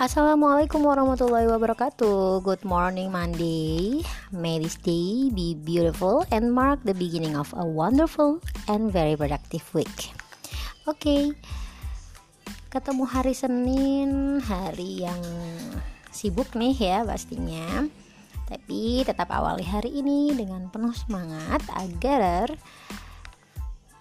[0.00, 2.40] Assalamualaikum warahmatullahi wabarakatuh.
[2.40, 4.00] Good morning, Monday.
[4.32, 9.60] May this day be beautiful and mark the beginning of a wonderful and very productive
[9.76, 10.16] week.
[10.88, 11.22] Oke, okay.
[12.72, 15.20] ketemu hari Senin, hari yang
[16.08, 17.84] sibuk nih ya pastinya.
[18.48, 22.56] Tapi tetap awali hari ini dengan penuh semangat agar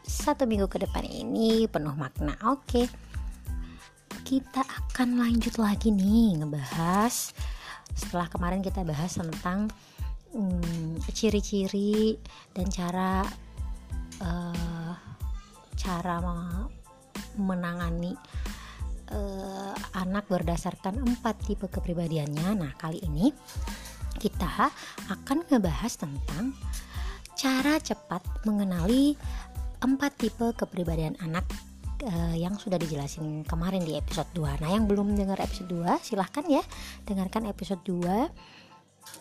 [0.08, 2.40] satu minggu ke depan ini penuh makna.
[2.48, 2.88] Oke.
[2.88, 3.09] Okay
[4.30, 7.34] kita akan lanjut lagi nih ngebahas
[7.98, 9.74] setelah kemarin kita bahas tentang
[10.38, 12.22] hmm, ciri-ciri hmm,
[12.54, 13.26] dan cara
[14.22, 14.94] uh,
[15.74, 16.22] cara
[17.42, 18.14] menangani
[19.10, 22.54] uh, anak berdasarkan empat tipe kepribadiannya.
[22.54, 23.34] Nah, kali ini
[24.22, 24.70] kita
[25.10, 26.54] akan ngebahas tentang
[27.34, 29.18] cara cepat mengenali
[29.82, 31.50] empat tipe kepribadian anak
[32.04, 36.46] uh, yang sudah dijelasin kemarin di episode 2 Nah yang belum dengar episode 2 silahkan
[36.48, 36.64] ya
[37.04, 38.28] dengarkan episode 2 uh,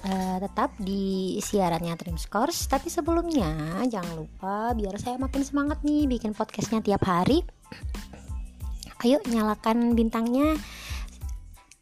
[0.06, 6.06] eh, tetap di siarannya Trim Scores Tapi sebelumnya jangan lupa biar saya makin semangat nih
[6.06, 7.42] bikin podcastnya tiap hari.
[9.06, 10.58] Ayo nyalakan bintangnya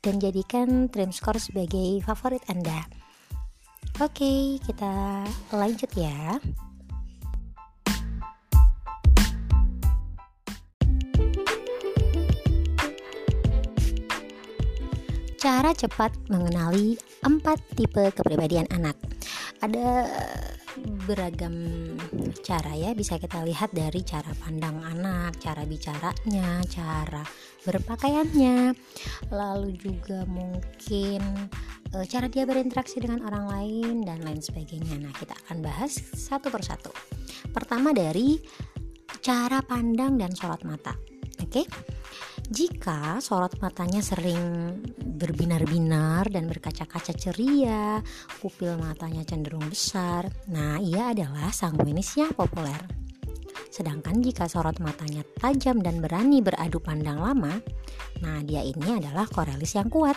[0.04, 2.84] dan jadikan Scores sebagai favorit Anda.
[3.96, 5.24] Oke kita
[5.56, 6.36] lanjut ya
[15.46, 18.98] cara cepat mengenali empat tipe kepribadian anak.
[19.62, 20.10] Ada
[21.06, 21.54] beragam
[22.42, 27.22] cara ya bisa kita lihat dari cara pandang anak, cara bicaranya, cara
[27.62, 28.74] berpakaiannya,
[29.30, 31.22] lalu juga mungkin
[31.94, 34.98] e, cara dia berinteraksi dengan orang lain dan lain sebagainya.
[34.98, 36.90] Nah, kita akan bahas satu persatu.
[37.54, 38.42] Pertama dari
[39.22, 40.98] cara pandang dan sorot mata.
[41.38, 41.62] Oke.
[41.62, 41.66] Okay?
[42.46, 44.78] Jika sorot matanya sering
[45.16, 48.04] berbinar-binar dan berkaca-kaca ceria,
[48.38, 52.78] pupil matanya cenderung besar, nah ia adalah sanguinis yang populer.
[53.72, 57.60] Sedangkan jika sorot matanya tajam dan berani beradu pandang lama,
[58.20, 60.16] nah dia ini adalah korelis yang kuat.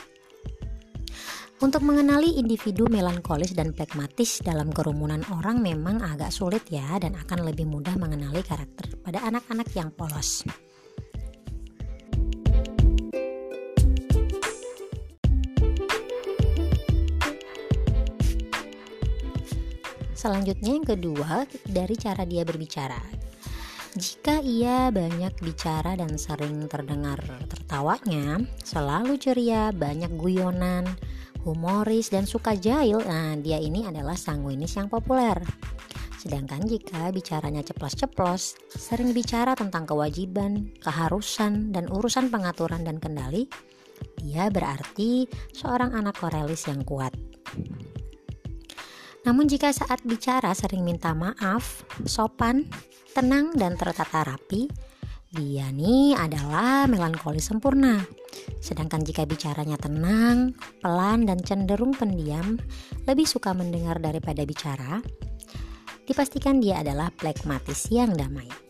[1.60, 7.52] Untuk mengenali individu melankolis dan plekmatis dalam kerumunan orang memang agak sulit ya dan akan
[7.52, 10.48] lebih mudah mengenali karakter pada anak-anak yang polos.
[20.20, 23.00] Selanjutnya yang kedua dari cara dia berbicara.
[23.96, 30.84] Jika ia banyak bicara dan sering terdengar tertawanya, selalu ceria, banyak guyonan,
[31.48, 35.40] humoris dan suka jahil, nah dia ini adalah sanguinis yang populer.
[36.20, 43.48] Sedangkan jika bicaranya ceplos-ceplos, sering bicara tentang kewajiban, keharusan, dan urusan pengaturan dan kendali,
[44.20, 47.16] dia berarti seorang anak korelis yang kuat.
[49.30, 52.66] Namun jika saat bicara sering minta maaf, sopan,
[53.14, 54.66] tenang dan tertata rapi,
[55.30, 58.02] dia nih adalah melankolis sempurna.
[58.58, 62.58] Sedangkan jika bicaranya tenang, pelan dan cenderung pendiam,
[63.06, 64.98] lebih suka mendengar daripada bicara,
[66.10, 68.69] dipastikan dia adalah plekmatis yang damai.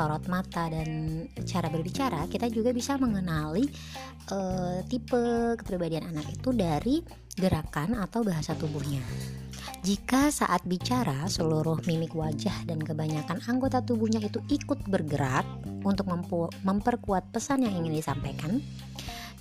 [0.00, 0.88] Sorot mata dan
[1.44, 3.68] cara berbicara, kita juga bisa mengenali
[4.32, 5.20] uh, tipe
[5.60, 7.04] kepribadian anak itu dari
[7.36, 9.04] gerakan atau bahasa tubuhnya.
[9.84, 15.44] Jika saat bicara seluruh mimik wajah dan kebanyakan anggota tubuhnya itu ikut bergerak
[15.84, 16.08] untuk
[16.64, 18.56] memperkuat pesan yang ingin disampaikan,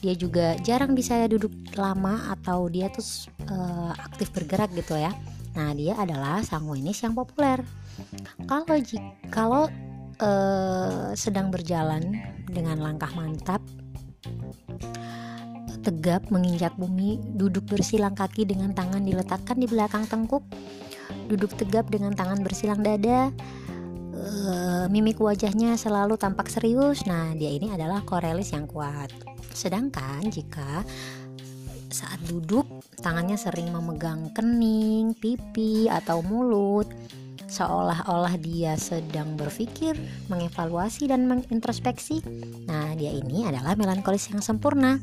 [0.04, 5.16] dia juga jarang bisa duduk lama atau dia tuh uh, aktif bergerak gitu ya.
[5.56, 7.64] Nah, dia adalah sanguinis yang populer.
[8.48, 8.64] Kalau
[9.32, 9.64] kalau
[10.20, 13.64] uh, sedang berjalan dengan langkah mantap,
[15.82, 20.44] tegap menginjak bumi, duduk bersilang kaki dengan tangan diletakkan di belakang tengkuk,
[21.32, 23.32] duduk tegap dengan tangan bersilang dada,
[24.14, 27.08] uh, mimik wajahnya selalu tampak serius.
[27.08, 29.10] Nah, dia ini adalah korelis yang kuat.
[29.56, 30.84] Sedangkan jika
[31.90, 32.70] saat duduk
[33.02, 36.86] tangannya sering memegang kening, pipi, atau mulut
[37.50, 39.98] seolah-olah dia sedang berpikir,
[40.30, 42.22] mengevaluasi dan mengintrospeksi.
[42.70, 45.02] Nah, dia ini adalah melankolis yang sempurna.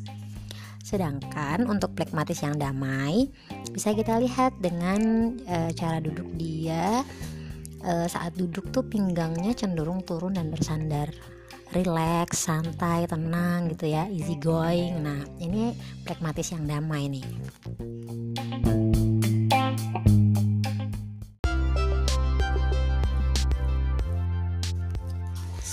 [0.87, 3.27] Sedangkan untuk plekmatis yang damai
[3.75, 7.03] bisa kita lihat dengan e, cara duduk dia
[7.83, 11.11] e, saat duduk tuh pinggangnya cenderung turun dan bersandar.
[11.75, 15.03] relax, santai, tenang gitu ya, easy going.
[15.03, 15.75] Nah, ini
[16.07, 17.27] pragmatis yang damai nih.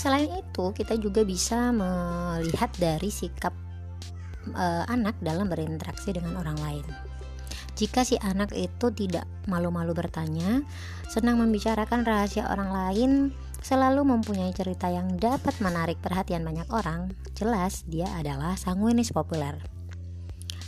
[0.04, 3.56] Selain itu, kita juga bisa melihat dari sikap
[4.52, 6.84] uh, anak dalam berinteraksi dengan orang lain.
[7.72, 10.60] Jika si anak itu tidak malu-malu bertanya,
[11.08, 13.10] senang membicarakan rahasia orang lain,
[13.64, 19.56] selalu mempunyai cerita yang dapat menarik perhatian banyak orang, jelas dia adalah sanguinis populer.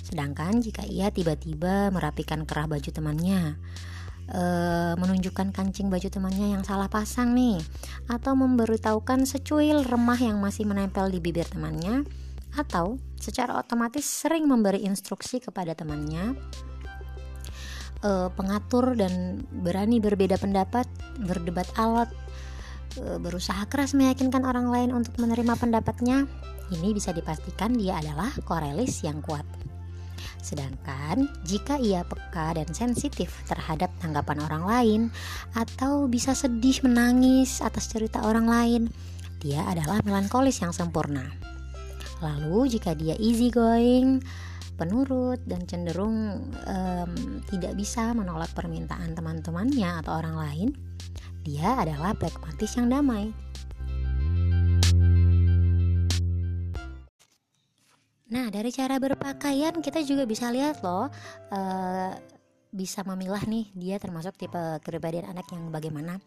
[0.01, 3.61] Sedangkan jika ia tiba-tiba merapikan kerah baju temannya,
[4.31, 4.43] e,
[4.99, 7.59] menunjukkan kancing baju temannya yang salah pasang nih,
[8.11, 12.07] atau memberitahukan secuil remah yang masih menempel di bibir temannya,
[12.57, 16.35] atau secara otomatis sering memberi instruksi kepada temannya,
[18.01, 20.87] e, pengatur dan berani berbeda pendapat,
[21.23, 22.11] berdebat alat,
[22.97, 26.25] Eh, berusaha keras meyakinkan orang lain untuk menerima pendapatnya,
[26.73, 29.45] ini bisa dipastikan dia adalah korelis yang kuat.
[30.47, 35.01] Sedangkan jika ia peka dan sensitif terhadap tanggapan orang lain
[35.59, 38.83] atau bisa sedih menangis atas cerita orang lain,
[39.43, 41.27] dia adalah melankolis yang sempurna.
[42.23, 44.23] Lalu jika dia easy going,
[44.79, 47.13] penurut dan cenderung um,
[47.51, 50.69] tidak bisa menolak permintaan teman-temannya atau orang lain,
[51.43, 53.35] dia adalah pragmatis yang damai.
[58.27, 61.07] Nah, dari cara berpakaian kita juga bisa lihat loh,
[61.55, 62.11] uh,
[62.75, 66.19] bisa memilah nih dia termasuk tipe kepribadian anak yang bagaimana.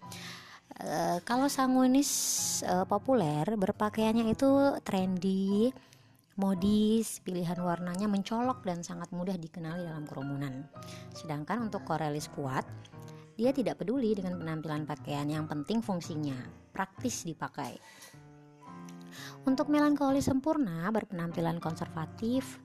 [0.80, 2.12] Uh, kalau sanguinis
[2.63, 5.75] uh, populer berpakaiannya itu trendy,
[6.40, 10.63] modis, pilihan warnanya mencolok dan sangat mudah dikenali dalam kerumunan.
[11.12, 12.63] Sedangkan untuk korelis kuat,
[13.36, 16.40] dia tidak peduli dengan penampilan pakaian, yang penting fungsinya,
[16.72, 17.75] praktis dipakai.
[19.45, 22.60] Untuk melankoli sempurna, berpenampilan konservatif,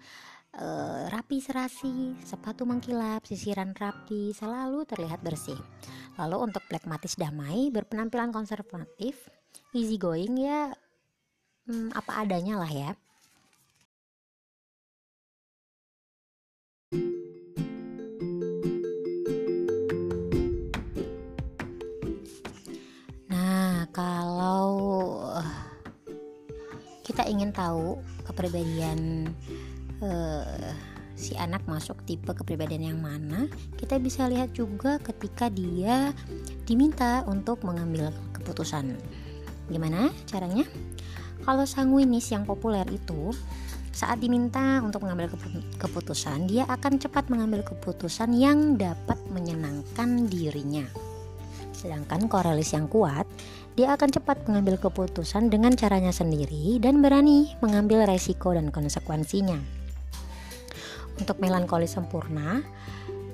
[0.55, 5.59] eh, rapi serasi, sepatu mengkilap, sisiran rapi, selalu terlihat bersih.
[6.19, 9.31] Lalu untuk pragmatis damai, berpenampilan konservatif,
[9.75, 10.71] easy going ya
[11.69, 12.93] hmm, apa adanya lah ya.
[27.15, 29.31] Kita ingin tahu kepribadian
[30.03, 30.75] uh,
[31.15, 33.47] si anak masuk tipe kepribadian yang mana,
[33.79, 36.11] kita bisa lihat juga ketika dia
[36.67, 38.99] diminta untuk mengambil keputusan.
[39.71, 40.67] Gimana caranya?
[41.47, 43.31] Kalau sanguinis yang populer itu
[43.95, 45.31] saat diminta untuk mengambil
[45.79, 50.83] keputusan, dia akan cepat mengambil keputusan yang dapat menyenangkan dirinya.
[51.71, 53.31] Sedangkan korelis yang kuat
[53.75, 59.59] dia akan cepat mengambil keputusan dengan caranya sendiri dan berani mengambil resiko dan konsekuensinya.
[61.19, 62.63] Untuk melankoli sempurna,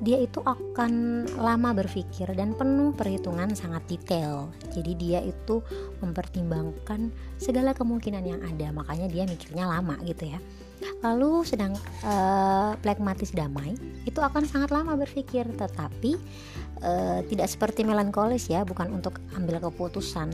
[0.01, 4.49] dia itu akan lama berpikir dan penuh perhitungan sangat detail.
[4.73, 5.61] Jadi dia itu
[6.01, 10.41] mempertimbangkan segala kemungkinan yang ada, makanya dia mikirnya lama gitu ya.
[11.01, 11.73] Lalu sedang
[12.05, 16.17] uh, pragmatis damai itu akan sangat lama berpikir, tetapi
[16.85, 20.33] uh, tidak seperti melankolis ya, bukan untuk ambil keputusan.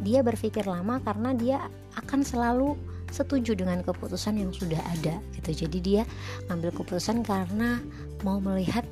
[0.00, 1.58] Dia berpikir lama karena dia
[1.96, 2.76] akan selalu
[3.10, 5.66] setuju dengan keputusan yang sudah ada gitu.
[5.66, 6.02] Jadi dia
[6.48, 7.82] ambil keputusan karena
[8.22, 8.86] mau melihat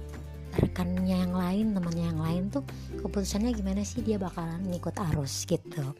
[0.59, 2.65] rekannya yang lain, temannya yang lain tuh
[2.99, 5.95] keputusannya gimana sih dia bakalan ikut arus gitu.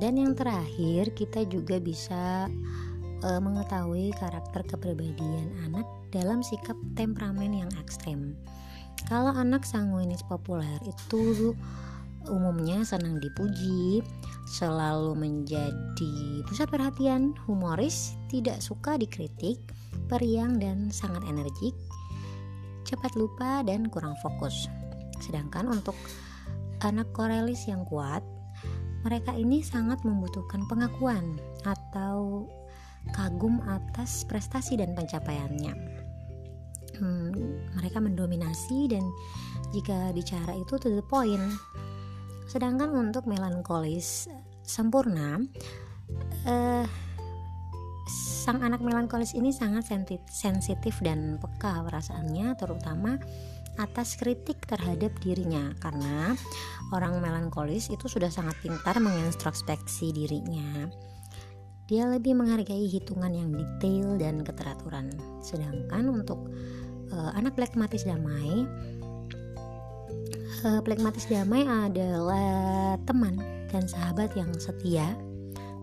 [0.00, 2.48] Dan yang terakhir, kita juga bisa
[3.20, 8.32] uh, mengetahui karakter kepribadian anak dalam sikap temperamen yang ekstrem.
[9.08, 11.52] Kalau anak sanguinis populer itu
[12.28, 14.04] umumnya senang dipuji,
[14.48, 16.14] selalu menjadi
[16.48, 19.56] pusat perhatian, humoris, tidak suka dikritik,
[20.08, 21.72] periang dan sangat energik,
[22.84, 24.68] cepat lupa dan kurang fokus.
[25.20, 25.96] Sedangkan untuk
[26.84, 28.20] anak korelis yang kuat,
[29.00, 32.44] mereka ini sangat membutuhkan pengakuan atau
[33.16, 35.74] kagum atas prestasi dan pencapaiannya.
[37.00, 37.32] Hmm,
[37.80, 39.04] mereka mendominasi dan
[39.72, 41.40] jika bicara itu to the point.
[42.44, 44.28] Sedangkan untuk melankolis
[44.60, 45.40] sempurna,
[46.44, 46.84] eh,
[48.44, 49.88] sang anak melankolis ini sangat
[50.28, 53.16] sensitif dan peka perasaannya, terutama
[53.78, 56.34] atas kritik terhadap dirinya karena
[56.90, 60.90] orang melankolis itu sudah sangat pintar mengintrospeksi dirinya
[61.90, 65.10] dia lebih menghargai hitungan yang detail dan keteraturan.
[65.42, 66.38] Sedangkan untuk
[67.10, 68.62] uh, anak plekmatis damai,
[70.62, 73.42] uh, plekmatis damai adalah teman
[73.74, 75.18] dan sahabat yang setia,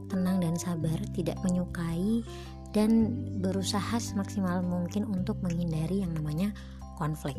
[0.07, 2.23] tenang dan sabar, tidak menyukai
[2.71, 3.11] dan
[3.43, 6.55] berusaha semaksimal mungkin untuk menghindari yang namanya
[6.97, 7.37] konflik.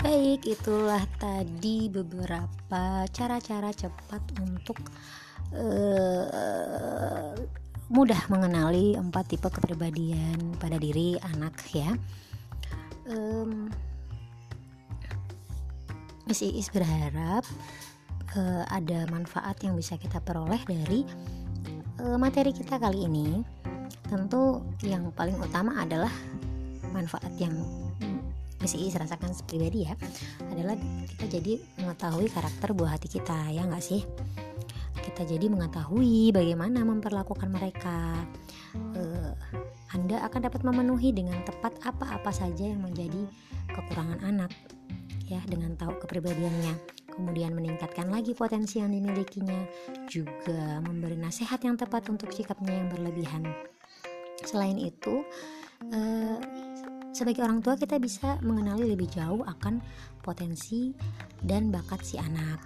[0.00, 4.80] Baik, itulah tadi beberapa cara-cara cepat untuk
[5.52, 7.36] uh,
[7.90, 11.92] mudah mengenali empat tipe kepribadian pada diri anak ya.
[13.10, 13.68] Um,
[16.30, 17.42] Miss Iis berharap
[18.36, 21.02] uh, ada manfaat yang bisa kita peroleh dari
[22.02, 23.42] uh, materi kita kali ini.
[24.06, 26.10] Tentu yang paling utama adalah
[26.90, 27.54] manfaat yang
[28.60, 29.96] misi rasakan pribadi ya
[30.52, 30.76] adalah
[31.16, 34.02] kita jadi mengetahui karakter buah hati kita ya nggak sih?
[35.00, 38.20] Kita jadi mengetahui bagaimana memperlakukan mereka.
[38.94, 39.32] Uh,
[39.90, 43.26] anda akan dapat memenuhi dengan tepat apa-apa saja yang menjadi
[43.74, 44.54] kekurangan anak
[45.26, 49.66] ya dengan tahu kepribadiannya kemudian meningkatkan lagi potensi yang dimilikinya
[50.06, 53.44] juga memberi nasihat yang tepat untuk sikapnya yang berlebihan
[54.44, 55.24] selain itu
[55.92, 56.38] uh,
[57.10, 59.82] sebagai orang tua kita bisa mengenali lebih jauh akan
[60.22, 60.94] potensi
[61.42, 62.60] dan bakat si anak.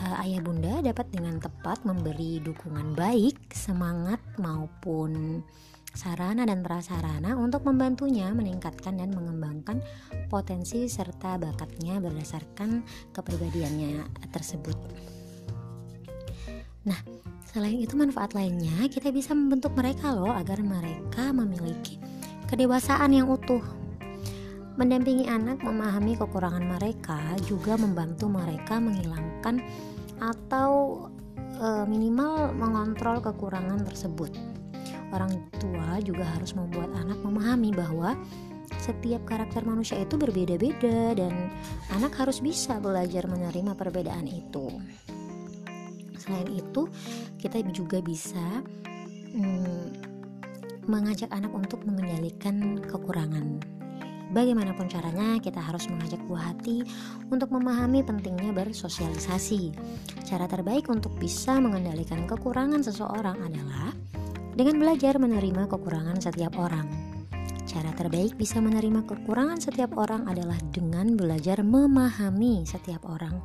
[0.00, 5.44] Uh, ayah bunda dapat dengan tepat memberi dukungan baik, semangat maupun
[5.94, 9.82] sarana dan prasarana untuk membantunya meningkatkan dan mengembangkan
[10.30, 12.82] potensi serta bakatnya berdasarkan
[13.12, 14.76] kepribadiannya tersebut.
[16.86, 16.96] Nah,
[17.44, 22.00] selain itu manfaat lainnya kita bisa membentuk mereka loh agar mereka memiliki
[22.48, 23.62] kedewasaan yang utuh.
[24.80, 29.60] Mendampingi anak memahami kekurangan mereka juga membantu mereka menghilangkan
[30.16, 31.04] atau
[31.60, 34.49] e, minimal mengontrol kekurangan tersebut.
[35.10, 38.14] Orang tua juga harus membuat anak memahami bahwa
[38.78, 41.50] setiap karakter manusia itu berbeda-beda dan
[41.90, 44.70] anak harus bisa belajar menerima perbedaan itu.
[46.16, 46.86] Selain itu,
[47.42, 48.62] kita juga bisa
[49.34, 50.10] hmm,
[50.86, 53.58] mengajak anak untuk mengendalikan kekurangan.
[54.30, 56.86] Bagaimanapun caranya, kita harus mengajak buah hati
[57.34, 59.74] untuk memahami pentingnya bersosialisasi.
[60.22, 63.90] Cara terbaik untuk bisa mengendalikan kekurangan seseorang adalah
[64.60, 66.84] dengan belajar menerima kekurangan setiap orang.
[67.64, 73.40] Cara terbaik bisa menerima kekurangan setiap orang adalah dengan belajar memahami setiap orang.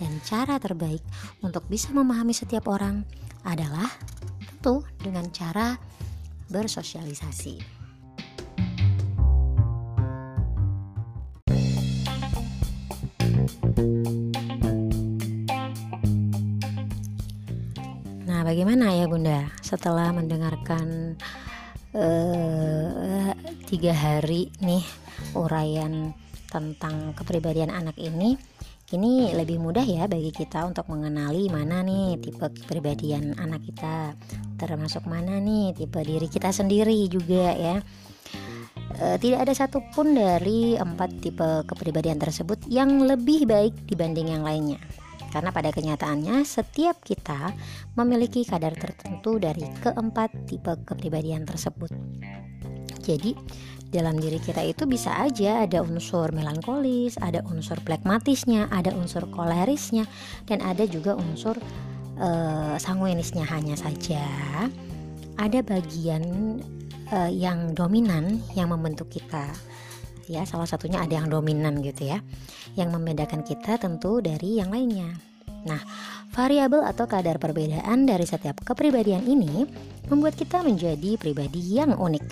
[0.00, 1.04] Dan cara terbaik
[1.44, 3.04] untuk bisa memahami setiap orang
[3.44, 3.84] adalah
[4.40, 5.76] tentu dengan cara
[6.48, 7.76] bersosialisasi.
[13.76, 14.25] Nah,
[18.46, 19.50] bagaimana ya Bunda?
[19.58, 21.18] Setelah mendengarkan
[21.90, 23.34] uh,
[23.66, 24.86] tiga hari nih
[25.34, 26.14] uraian
[26.46, 28.38] tentang kepribadian anak ini?
[28.94, 34.14] ini lebih mudah ya bagi kita untuk mengenali mana nih tipe kepribadian anak kita.
[34.54, 37.82] Termasuk mana nih tipe diri kita sendiri juga ya.
[38.94, 44.78] E, tidak ada satupun dari empat tipe kepribadian tersebut yang lebih baik dibanding yang lainnya
[45.30, 47.52] karena pada kenyataannya setiap kita
[47.98, 51.90] memiliki kadar tertentu dari keempat tipe kepribadian tersebut.
[53.06, 53.38] Jadi
[53.86, 60.04] dalam diri kita itu bisa aja ada unsur melankolis, ada unsur plekmatisnya, ada unsur kolerisnya,
[60.50, 61.54] dan ada juga unsur
[62.18, 64.26] uh, sanguinisnya hanya saja.
[65.38, 66.24] Ada bagian
[67.14, 69.54] uh, yang dominan yang membentuk kita
[70.26, 72.18] ya salah satunya ada yang dominan gitu ya
[72.74, 75.14] yang membedakan kita tentu dari yang lainnya
[75.66, 75.82] nah
[76.34, 79.66] variabel atau kadar perbedaan dari setiap kepribadian ini
[80.06, 82.26] membuat kita menjadi pribadi yang unik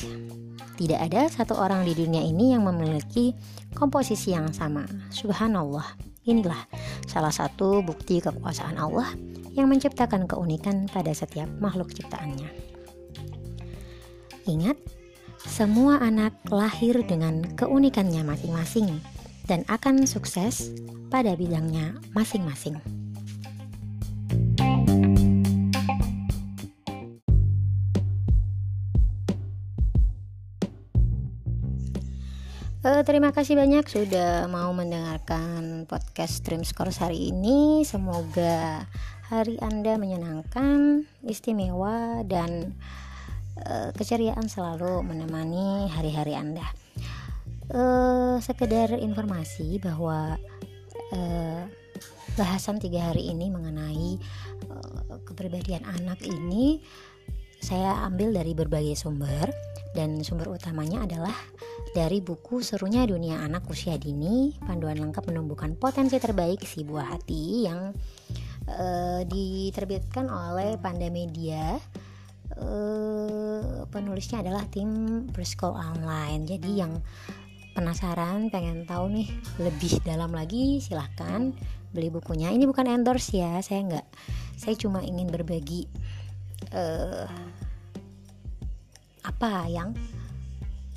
[0.75, 3.31] tidak ada satu orang di dunia ini yang memiliki
[3.79, 4.83] komposisi yang sama.
[5.15, 5.87] Subhanallah.
[6.27, 6.67] Inilah
[7.07, 9.13] salah satu bukti kekuasaan Allah
[9.55, 12.49] yang menciptakan keunikan pada setiap makhluk ciptaannya.
[14.51, 14.77] Ingat,
[15.45, 19.01] semua anak lahir dengan keunikannya masing-masing
[19.45, 20.73] dan akan sukses
[21.13, 22.81] pada bidangnya masing-masing.
[32.85, 37.81] Uh, terima kasih banyak sudah mau mendengarkan podcast Dream Scores hari ini.
[37.81, 38.85] Semoga
[39.33, 42.77] hari Anda menyenangkan, istimewa, dan
[43.63, 46.67] uh, keceriaan selalu menemani hari-hari Anda.
[47.73, 50.37] uh, sekedar informasi bahwa
[51.15, 51.63] uh,
[52.35, 54.19] bahasan tiga hari ini mengenai
[54.69, 56.83] uh, kepribadian anak ini
[57.65, 59.49] saya ambil dari berbagai sumber
[59.97, 61.33] dan sumber utamanya adalah
[61.95, 67.45] dari buku Serunya Dunia Anak Usia Dini, panduan lengkap menumbuhkan potensi terbaik si buah hati
[67.71, 67.95] yang
[68.67, 71.79] uh, diterbitkan oleh Pandamedia.
[72.55, 76.45] Uh, penulisnya adalah tim Preschool Online.
[76.45, 77.01] Jadi yang
[77.75, 81.51] penasaran pengen tahu nih lebih dalam lagi silahkan
[81.91, 82.53] beli bukunya.
[82.53, 84.07] Ini bukan endorse ya, saya nggak.
[84.61, 85.89] Saya cuma ingin berbagi
[86.71, 87.27] uh,
[89.25, 89.97] apa yang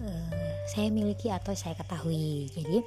[0.03, 2.83] uh, saya miliki atau saya ketahui jadi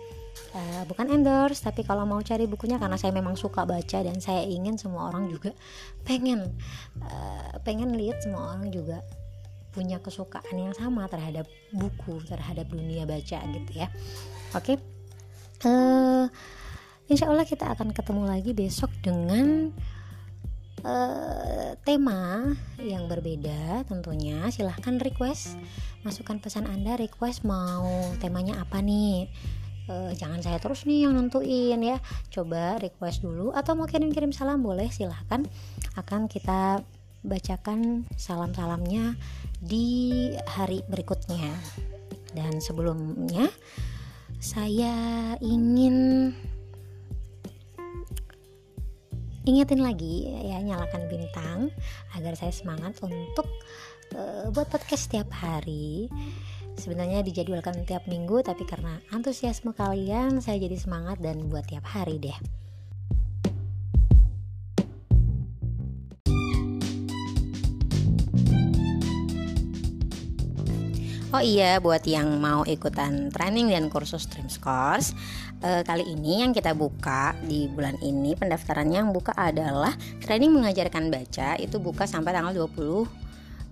[0.55, 4.43] uh, bukan endorse tapi kalau mau cari bukunya karena saya memang suka baca dan saya
[4.47, 5.55] ingin semua orang juga
[6.03, 6.51] pengen
[7.03, 9.03] uh, pengen lihat semua orang juga
[9.71, 13.87] punya kesukaan yang sama terhadap buku terhadap dunia baca gitu ya.
[14.59, 14.75] Oke?
[14.75, 14.77] Okay?
[15.67, 16.27] uh,
[17.07, 19.71] insya Allah kita akan ketemu lagi besok dengan
[20.83, 22.51] uh, tema
[22.83, 24.51] yang berbeda tentunya.
[24.51, 25.55] Silahkan request
[26.03, 27.87] masukkan pesan anda request mau
[28.19, 29.29] temanya apa nih
[29.91, 31.99] uh, jangan saya terus nih yang nentuin ya.
[32.31, 35.43] Coba request dulu atau mau kirim-kirim salam boleh silahkan.
[35.99, 36.87] Akan kita
[37.27, 39.19] bacakan salam-salamnya
[39.59, 41.51] di hari berikutnya.
[42.31, 43.51] Dan sebelumnya
[44.39, 46.31] saya ingin
[49.45, 51.59] ingetin lagi ya nyalakan bintang
[52.15, 53.49] agar saya semangat untuk
[54.15, 56.07] uh, buat podcast setiap hari
[56.81, 62.17] sebenarnya dijadwalkan tiap minggu tapi karena antusiasme kalian saya jadi semangat dan buat tiap hari
[62.17, 62.39] deh.
[71.31, 75.15] Oh iya, buat yang mau ikutan training dan kursus Dream Scores,
[75.63, 81.07] eh, kali ini yang kita buka di bulan ini pendaftarannya yang buka adalah training mengajarkan
[81.07, 83.20] baca itu buka sampai tanggal 20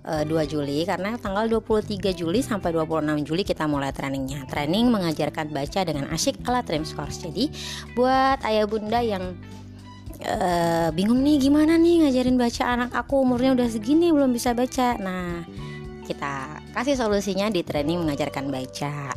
[0.09, 4.49] 2 eh, Juli karena tanggal 23 Juli sampai 26 Juli kita mulai trainingnya.
[4.49, 7.21] Training mengajarkan baca dengan asyik ala Dream Scores.
[7.21, 7.53] Jadi
[7.93, 9.37] buat ayah bunda yang
[10.25, 14.97] uh, bingung nih gimana nih ngajarin baca anak aku umurnya udah segini belum bisa baca.
[14.97, 15.45] Nah,
[16.09, 19.13] kita kasih solusinya di training mengajarkan baca.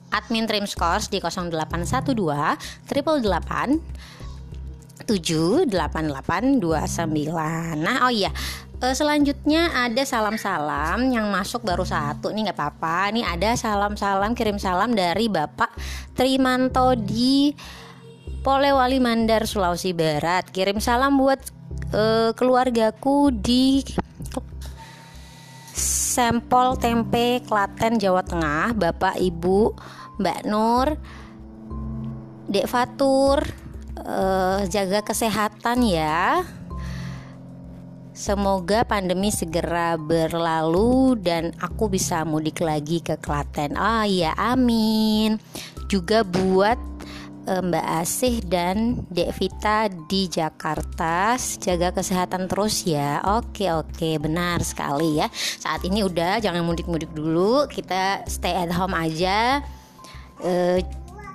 [0.08, 4.08] admin Trim Scores di 0812 triple 8
[5.08, 6.60] 78829.
[7.80, 8.28] Nah, oh iya,
[8.78, 13.10] Uh, selanjutnya ada salam-salam yang masuk baru satu nih nggak apa-apa.
[13.10, 15.74] Nih ada salam-salam kirim salam dari Bapak
[16.14, 17.50] Trimanto di
[18.38, 20.46] Polewali Mandar Sulawesi Barat.
[20.54, 21.42] Kirim salam buat
[21.90, 23.82] uh, keluargaku di
[25.74, 28.78] Sampol Tempe Klaten Jawa Tengah.
[28.78, 29.74] Bapak Ibu
[30.22, 30.94] Mbak Nur
[32.46, 33.42] Dek Fatur
[34.06, 36.46] uh, jaga kesehatan ya
[38.18, 43.78] Semoga pandemi segera berlalu dan aku bisa mudik lagi ke Klaten.
[43.78, 45.38] Oh iya, amin.
[45.86, 46.74] Juga buat
[47.46, 53.22] eh, Mbak Asih dan Dek Vita di Jakarta jaga kesehatan terus ya.
[53.38, 54.18] Oke oke.
[54.18, 55.30] Benar sekali ya.
[55.32, 57.70] Saat ini udah jangan mudik-mudik dulu.
[57.70, 59.62] Kita stay at home aja.
[60.42, 60.82] E,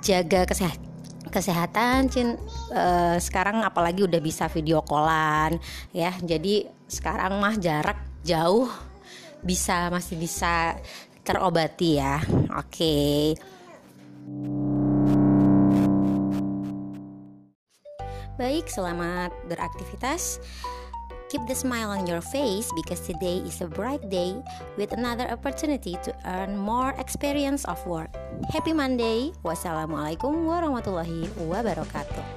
[0.04, 0.93] jaga kesehatan
[1.34, 2.38] kesehatan Cin
[2.70, 5.58] uh, sekarang apalagi udah bisa video callan
[5.90, 8.70] ya jadi sekarang mah jarak jauh
[9.42, 10.78] bisa masih bisa
[11.26, 12.22] terobati ya
[12.54, 13.34] oke okay.
[18.34, 20.42] Baik, selamat beraktivitas.
[21.34, 24.38] Keep the smile on your face because today is a bright day
[24.78, 28.14] with another opportunity to earn more experience of work.
[28.54, 29.34] Happy Monday.
[29.42, 32.33] Wassalamualaikum warahmatullahi wabarakatuh.